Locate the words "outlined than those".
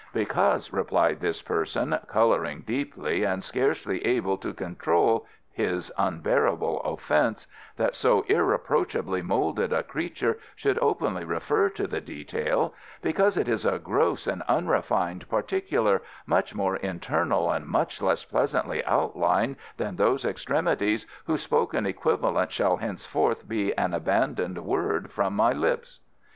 18.85-20.25